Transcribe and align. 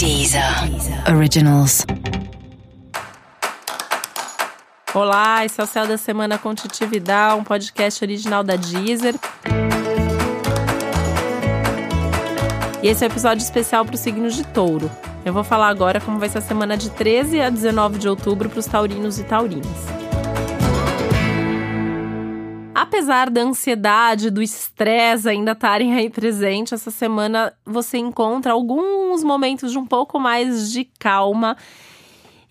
Deezer 0.00 0.42
Originals. 1.14 1.84
Olá, 4.94 5.44
esse 5.44 5.60
é 5.60 5.64
o 5.64 5.66
Céu 5.66 5.86
da 5.86 5.98
Semana 5.98 6.38
com 6.38 6.54
Titi 6.54 6.86
Vidal, 6.86 7.36
um 7.36 7.44
podcast 7.44 8.02
original 8.02 8.42
da 8.42 8.56
Deezer. 8.56 9.14
E 12.82 12.88
esse 12.88 13.04
é 13.04 13.06
o 13.06 13.10
um 13.10 13.12
episódio 13.12 13.42
especial 13.42 13.84
para 13.84 13.94
os 13.94 14.00
signos 14.00 14.34
de 14.34 14.42
touro. 14.46 14.90
Eu 15.22 15.34
vou 15.34 15.44
falar 15.44 15.68
agora 15.68 16.00
como 16.00 16.18
vai 16.18 16.30
ser 16.30 16.38
a 16.38 16.40
semana 16.40 16.78
de 16.78 16.88
13 16.88 17.42
a 17.42 17.50
19 17.50 17.98
de 17.98 18.08
outubro 18.08 18.48
para 18.48 18.60
os 18.60 18.64
taurinos 18.64 19.18
e 19.18 19.24
taurinas. 19.24 19.99
Apesar 23.10 23.28
da 23.28 23.40
ansiedade, 23.40 24.30
do 24.30 24.40
estresse 24.40 25.28
ainda 25.28 25.50
estarem 25.50 25.94
aí 25.94 26.08
presente, 26.08 26.74
essa 26.74 26.92
semana 26.92 27.52
você 27.66 27.98
encontra 27.98 28.52
alguns 28.52 29.24
momentos 29.24 29.72
de 29.72 29.78
um 29.78 29.84
pouco 29.84 30.16
mais 30.20 30.70
de 30.70 30.84
calma 30.96 31.56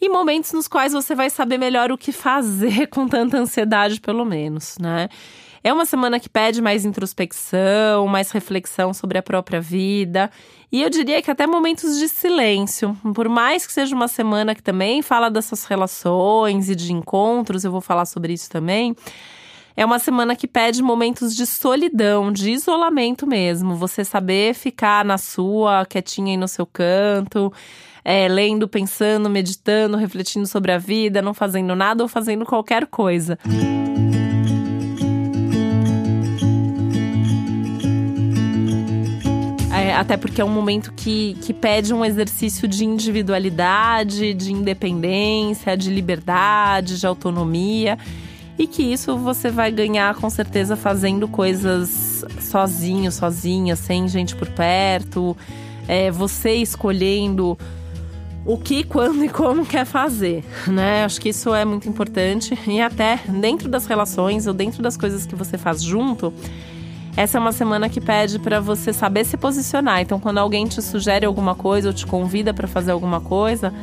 e 0.01 0.09
momentos 0.09 0.51
nos 0.51 0.67
quais 0.67 0.91
você 0.91 1.15
vai 1.15 1.29
saber 1.29 1.57
melhor 1.57 1.93
o 1.93 1.97
que 1.97 2.11
fazer 2.11 2.87
com 2.91 3.07
tanta 3.07 3.37
ansiedade, 3.37 4.01
pelo 4.01 4.25
menos, 4.25 4.77
né? 4.77 5.07
É 5.63 5.71
uma 5.71 5.85
semana 5.85 6.19
que 6.19 6.27
pede 6.27 6.61
mais 6.61 6.83
introspecção, 6.83 8.05
mais 8.07 8.29
reflexão 8.31 8.93
sobre 8.93 9.17
a 9.17 9.23
própria 9.23 9.61
vida. 9.61 10.29
E 10.69 10.81
eu 10.81 10.89
diria 10.89 11.21
que 11.21 11.31
até 11.31 11.47
momentos 11.47 11.97
de 11.97 12.09
silêncio. 12.09 12.97
Por 13.15 13.29
mais 13.29 13.65
que 13.65 13.71
seja 13.71 13.95
uma 13.95 14.09
semana 14.09 14.53
que 14.53 14.61
também 14.61 15.01
fala 15.01 15.31
dessas 15.31 15.63
relações 15.63 16.69
e 16.69 16.75
de 16.75 16.91
encontros, 16.91 17.63
eu 17.63 17.71
vou 17.71 17.79
falar 17.79 18.05
sobre 18.05 18.33
isso 18.33 18.49
também. 18.49 18.93
É 19.79 19.85
uma 19.85 19.97
semana 19.97 20.35
que 20.35 20.45
pede 20.45 20.83
momentos 20.83 21.33
de 21.33 21.45
solidão, 21.45 22.33
de 22.33 22.51
isolamento 22.51 23.25
mesmo. 23.25 23.77
Você 23.77 24.03
saber 24.03 24.53
ficar 24.53 25.05
na 25.05 25.17
sua, 25.17 25.85
quietinha 25.85 26.33
aí 26.33 26.37
no 26.37 26.49
seu 26.49 26.65
canto, 26.65 27.49
é, 28.03 28.27
lendo, 28.27 28.67
pensando, 28.67 29.29
meditando, 29.29 29.95
refletindo 29.95 30.45
sobre 30.45 30.73
a 30.73 30.77
vida, 30.77 31.21
não 31.21 31.33
fazendo 31.33 31.77
nada 31.77 32.03
ou 32.03 32.09
fazendo 32.09 32.45
qualquer 32.45 32.87
coisa. 32.87 33.39
É, 39.73 39.95
até 39.95 40.17
porque 40.17 40.41
é 40.41 40.43
um 40.43 40.49
momento 40.49 40.91
que, 40.91 41.37
que 41.41 41.53
pede 41.53 41.93
um 41.93 42.03
exercício 42.03 42.67
de 42.67 42.83
individualidade, 42.83 44.33
de 44.33 44.51
independência, 44.51 45.77
de 45.77 45.89
liberdade, 45.89 46.99
de 46.99 47.07
autonomia 47.07 47.97
e 48.59 48.67
que 48.67 48.83
isso 48.83 49.17
você 49.17 49.49
vai 49.49 49.71
ganhar 49.71 50.13
com 50.15 50.29
certeza 50.29 50.75
fazendo 50.75 51.29
coisas 51.29 52.25
sozinho, 52.41 53.09
sozinha, 53.09 53.73
sem 53.77 54.05
gente 54.09 54.35
por 54.35 54.49
perto, 54.49 55.35
é, 55.87 56.11
você 56.11 56.55
escolhendo 56.55 57.57
o 58.45 58.57
que, 58.57 58.83
quando 58.83 59.23
e 59.23 59.29
como 59.29 59.65
quer 59.65 59.85
fazer, 59.85 60.43
né? 60.67 61.05
Acho 61.05 61.21
que 61.21 61.29
isso 61.29 61.53
é 61.53 61.63
muito 61.63 61.87
importante 61.87 62.57
e 62.67 62.81
até 62.81 63.21
dentro 63.29 63.69
das 63.69 63.85
relações 63.85 64.45
ou 64.45 64.53
dentro 64.53 64.83
das 64.83 64.97
coisas 64.97 65.25
que 65.25 65.35
você 65.35 65.57
faz 65.57 65.81
junto. 65.81 66.33
Essa 67.15 67.37
é 67.37 67.41
uma 67.41 67.53
semana 67.53 67.87
que 67.87 68.01
pede 68.01 68.39
para 68.39 68.59
você 68.59 68.91
saber 68.91 69.25
se 69.25 69.37
posicionar. 69.37 70.01
Então, 70.01 70.19
quando 70.19 70.37
alguém 70.37 70.65
te 70.65 70.81
sugere 70.81 71.25
alguma 71.25 71.55
coisa 71.55 71.89
ou 71.89 71.93
te 71.93 72.05
convida 72.05 72.53
para 72.53 72.67
fazer 72.67 72.91
alguma 72.91 73.21
coisa, 73.21 73.73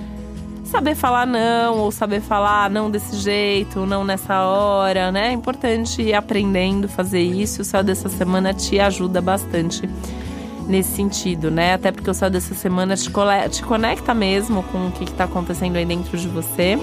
saber 0.66 0.94
falar 0.94 1.26
não, 1.26 1.78
ou 1.78 1.90
saber 1.90 2.20
falar 2.20 2.70
não 2.70 2.90
desse 2.90 3.16
jeito, 3.16 3.86
não 3.86 4.04
nessa 4.04 4.42
hora, 4.42 5.10
né? 5.10 5.28
É 5.28 5.32
importante 5.32 6.02
ir 6.02 6.14
aprendendo 6.14 6.86
a 6.86 6.88
fazer 6.88 7.20
isso. 7.20 7.62
O 7.62 7.64
céu 7.64 7.82
dessa 7.82 8.08
semana 8.08 8.52
te 8.52 8.78
ajuda 8.78 9.20
bastante 9.20 9.88
nesse 10.66 10.96
sentido, 10.96 11.50
né? 11.50 11.74
Até 11.74 11.92
porque 11.92 12.10
o 12.10 12.14
céu 12.14 12.28
dessa 12.28 12.54
semana 12.54 12.96
te, 12.96 13.10
te 13.50 13.62
conecta 13.62 14.14
mesmo 14.14 14.62
com 14.64 14.88
o 14.88 14.92
que 14.92 15.04
está 15.04 15.24
acontecendo 15.24 15.76
aí 15.76 15.84
dentro 15.84 16.18
de 16.18 16.28
você. 16.28 16.76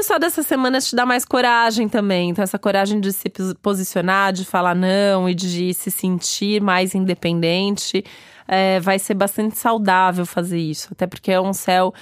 E 0.00 0.14
o 0.14 0.18
dessa 0.18 0.42
semana 0.42 0.80
te 0.80 0.96
dá 0.96 1.04
mais 1.04 1.26
coragem 1.26 1.86
também. 1.86 2.30
Então, 2.30 2.42
essa 2.42 2.58
coragem 2.58 3.00
de 3.00 3.12
se 3.12 3.30
posicionar, 3.60 4.32
de 4.32 4.46
falar 4.46 4.74
não 4.74 5.28
e 5.28 5.34
de 5.34 5.74
se 5.74 5.90
sentir 5.90 6.62
mais 6.62 6.94
independente 6.94 8.02
é, 8.48 8.80
vai 8.80 8.98
ser 8.98 9.12
bastante 9.12 9.58
saudável 9.58 10.24
fazer 10.24 10.58
isso. 10.58 10.88
Até 10.90 11.06
porque 11.06 11.30
é 11.30 11.38
um 11.38 11.52
céu 11.52 11.92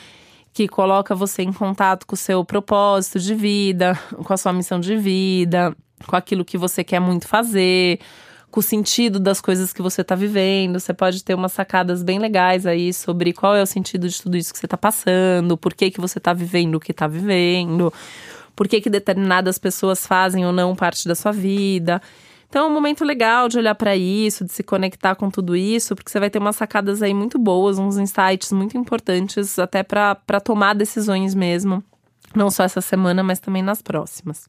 que 0.53 0.69
coloca 0.69 1.12
você 1.12 1.42
em 1.42 1.53
contato 1.53 2.06
com 2.06 2.14
o 2.14 2.16
seu 2.16 2.44
propósito 2.44 3.19
de 3.19 3.34
vida, 3.34 3.98
com 4.25 4.32
a 4.32 4.36
sua 4.36 4.53
missão 4.53 4.78
de 4.78 4.94
vida, 4.97 5.76
com 6.06 6.15
aquilo 6.15 6.44
que 6.44 6.56
você 6.56 6.84
quer 6.84 7.00
muito 7.00 7.26
fazer, 7.26 7.98
com 8.50 8.60
o 8.60 8.62
sentido 8.62 9.20
das 9.20 9.41
coisas 9.41 9.72
que 9.72 9.82
você 9.82 10.00
está 10.00 10.14
vivendo. 10.14 10.81
Você 10.81 10.94
pode 10.94 11.22
ter 11.22 11.34
umas 11.34 11.53
sacadas 11.53 12.03
bem 12.03 12.19
legais 12.19 12.66
aí 12.66 12.92
sobre 12.92 13.32
qual 13.32 13.54
é 13.54 13.62
o 13.62 13.66
sentido 13.66 14.09
de 14.09 14.20
tudo 14.20 14.36
isso 14.36 14.53
que 14.53 14.59
você 14.59 14.66
está 14.66 14.76
passando, 14.76 15.56
por 15.56 15.75
que, 15.75 15.91
que 15.91 16.00
você 16.00 16.19
está 16.19 16.32
vivendo 16.32 16.76
o 16.76 16.81
que 16.81 16.92
está 16.92 17.06
vivendo, 17.06 17.92
por 18.56 18.66
que, 18.66 18.81
que 18.81 18.91
determinadas 18.91 19.59
pessoas 19.59 20.06
fazem 20.06 20.47
ou 20.47 20.53
não 20.53 20.75
parte 20.75 21.06
da 21.06 21.14
sua 21.14 21.32
vida. 21.32 22.00
Então 22.48 22.64
é 22.64 22.70
um 22.70 22.72
momento 22.72 23.04
legal 23.04 23.47
de 23.47 23.59
olhar 23.59 23.75
para 23.75 23.94
isso, 23.94 24.44
de 24.44 24.53
se 24.53 24.62
conectar 24.62 25.15
com 25.15 25.30
tudo 25.30 25.54
isso, 25.54 25.94
porque 25.94 26.10
você 26.10 26.19
vai 26.19 26.30
ter 26.30 26.38
umas 26.38 26.56
sacadas 26.56 27.03
aí 27.03 27.12
muito 27.12 27.38
boas, 27.38 27.78
uns 27.78 27.98
insights 27.98 28.53
muito 28.53 28.76
importantes 28.78 29.59
até 29.59 29.82
para 29.82 30.41
tomar 30.42 30.75
decisões 30.75 31.34
mesmo. 31.34 31.84
Não 32.34 32.50
só 32.50 32.65
essa 32.65 32.80
semana, 32.80 33.22
mas 33.22 33.38
também 33.38 33.62
nas 33.62 33.82
próximas. 33.82 34.47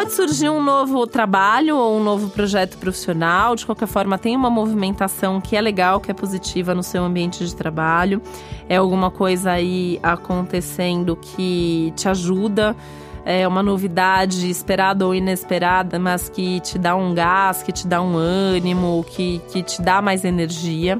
Pode 0.00 0.14
surgir 0.14 0.48
um 0.48 0.62
novo 0.64 1.06
trabalho 1.06 1.76
ou 1.76 1.98
um 1.98 2.02
novo 2.02 2.30
projeto 2.30 2.78
profissional. 2.78 3.54
De 3.54 3.66
qualquer 3.66 3.86
forma, 3.86 4.16
tem 4.16 4.34
uma 4.34 4.48
movimentação 4.48 5.42
que 5.42 5.54
é 5.54 5.60
legal, 5.60 6.00
que 6.00 6.10
é 6.10 6.14
positiva 6.14 6.74
no 6.74 6.82
seu 6.82 7.04
ambiente 7.04 7.44
de 7.44 7.54
trabalho. 7.54 8.22
É 8.66 8.76
alguma 8.76 9.10
coisa 9.10 9.50
aí 9.50 10.00
acontecendo 10.02 11.16
que 11.16 11.92
te 11.96 12.08
ajuda. 12.08 12.74
É 13.26 13.46
uma 13.46 13.62
novidade 13.62 14.48
esperada 14.48 15.04
ou 15.04 15.14
inesperada, 15.14 15.98
mas 15.98 16.30
que 16.30 16.60
te 16.60 16.78
dá 16.78 16.96
um 16.96 17.12
gás, 17.12 17.62
que 17.62 17.70
te 17.70 17.86
dá 17.86 18.00
um 18.00 18.16
ânimo, 18.16 19.04
que, 19.06 19.42
que 19.52 19.62
te 19.62 19.82
dá 19.82 20.00
mais 20.00 20.24
energia. 20.24 20.98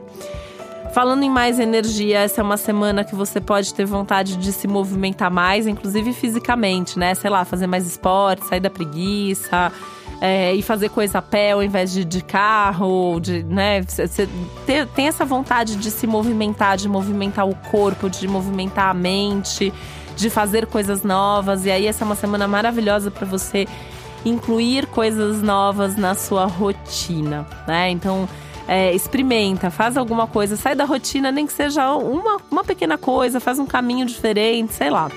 Falando 0.93 1.23
em 1.23 1.31
mais 1.31 1.61
energia, 1.61 2.19
essa 2.19 2.41
é 2.41 2.45
uma 2.45 2.56
semana 2.56 3.05
que 3.05 3.15
você 3.15 3.41
pode 3.41 3.73
ter 3.73 3.84
vontade 3.84 4.37
de 4.37 4.53
se 4.53 4.67
movimentar 4.67 5.31
mais, 5.31 5.69
inclusive 5.69 6.12
fisicamente, 6.12 6.99
né? 6.99 7.15
Sei 7.15 7.31
lá, 7.31 7.45
fazer 7.45 7.69
mais 7.69 7.87
esporte, 7.87 8.45
sair 8.47 8.61
da 8.61 8.71
preguiça. 8.71 9.73
É, 10.21 10.53
e 10.53 10.61
fazer 10.61 10.91
coisa 10.91 11.17
a 11.17 11.23
pé 11.23 11.53
ao 11.53 11.62
invés 11.62 11.91
de, 11.93 12.05
de 12.05 12.23
carro, 12.23 13.19
de, 13.21 13.43
né? 13.43 13.81
Você 13.81 14.28
tem, 14.67 14.87
tem 14.89 15.09
essa 15.09 15.25
vontade 15.25 15.77
de 15.77 15.91
se 15.91 16.06
movimentar, 16.06 16.77
de 16.77 16.89
movimentar 16.89 17.49
o 17.49 17.55
corpo, 17.55 18.11
de 18.11 18.28
movimentar 18.28 18.91
a 18.91 18.95
mente, 18.95 19.72
de 20.17 20.28
fazer 20.28 20.67
coisas 20.67 21.03
novas. 21.03 21.65
E 21.65 21.71
aí 21.71 21.87
essa 21.87 22.05
é 22.05 22.07
uma 22.07 22.17
semana 22.17 22.47
maravilhosa 22.47 23.11
para 23.11 23.27
você 23.27 23.67
incluir 24.22 24.87
coisas 24.89 25.41
novas 25.41 25.97
na 25.97 26.15
sua 26.15 26.45
rotina, 26.45 27.47
né? 27.67 27.89
Então 27.91 28.28
é, 28.71 28.95
experimenta, 28.95 29.69
faz 29.69 29.97
alguma 29.97 30.29
coisa, 30.29 30.55
sai 30.55 30.77
da 30.77 30.85
rotina, 30.85 31.33
nem 31.33 31.45
que 31.45 31.53
seja 31.53 31.93
uma, 31.97 32.41
uma 32.49 32.63
pequena 32.63 32.97
coisa, 32.97 33.41
faz 33.41 33.59
um 33.59 33.67
caminho 33.67 34.07
diferente, 34.07 34.73
sei 34.75 34.89
lá. 34.89 35.11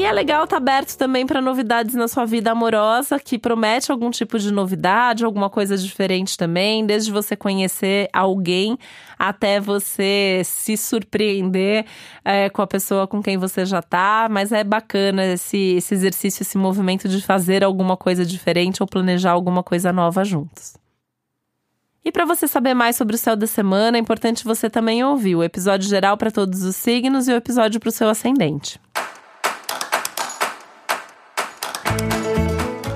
E 0.00 0.02
é 0.02 0.10
legal 0.12 0.44
estar 0.44 0.56
tá 0.56 0.62
aberto 0.62 0.96
também 0.96 1.26
para 1.26 1.42
novidades 1.42 1.94
na 1.94 2.08
sua 2.08 2.24
vida 2.24 2.50
amorosa, 2.50 3.20
que 3.20 3.38
promete 3.38 3.92
algum 3.92 4.10
tipo 4.10 4.38
de 4.38 4.50
novidade, 4.50 5.26
alguma 5.26 5.50
coisa 5.50 5.76
diferente 5.76 6.38
também, 6.38 6.86
desde 6.86 7.12
você 7.12 7.36
conhecer 7.36 8.08
alguém 8.10 8.78
até 9.18 9.60
você 9.60 10.40
se 10.42 10.74
surpreender 10.78 11.84
é, 12.24 12.48
com 12.48 12.62
a 12.62 12.66
pessoa 12.66 13.06
com 13.06 13.22
quem 13.22 13.36
você 13.36 13.66
já 13.66 13.82
tá. 13.82 14.26
Mas 14.30 14.52
é 14.52 14.64
bacana 14.64 15.34
esse, 15.34 15.74
esse 15.74 15.92
exercício, 15.92 16.44
esse 16.44 16.56
movimento 16.56 17.06
de 17.06 17.20
fazer 17.20 17.62
alguma 17.62 17.94
coisa 17.94 18.24
diferente 18.24 18.82
ou 18.82 18.86
planejar 18.86 19.32
alguma 19.32 19.62
coisa 19.62 19.92
nova 19.92 20.24
juntos. 20.24 20.78
E 22.02 22.10
para 22.10 22.24
você 22.24 22.48
saber 22.48 22.72
mais 22.72 22.96
sobre 22.96 23.16
o 23.16 23.18
céu 23.18 23.36
da 23.36 23.46
semana, 23.46 23.98
é 23.98 24.00
importante 24.00 24.44
você 24.44 24.70
também 24.70 25.04
ouvir 25.04 25.36
o 25.36 25.44
episódio 25.44 25.86
geral 25.86 26.16
para 26.16 26.30
todos 26.30 26.62
os 26.62 26.74
signos 26.74 27.28
e 27.28 27.32
o 27.32 27.36
episódio 27.36 27.78
para 27.78 27.90
o 27.90 27.92
seu 27.92 28.08
ascendente. 28.08 28.80